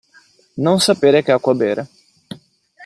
[0.55, 1.87] Non sapere che acqua bere.